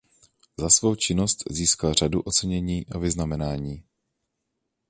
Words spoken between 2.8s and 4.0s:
a vyznamenání.